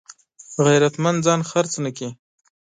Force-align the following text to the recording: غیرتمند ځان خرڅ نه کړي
غیرتمند 0.65 1.19
ځان 1.25 1.41
خرڅ 1.49 1.73
نه 1.83 1.91
کړي 1.97 2.09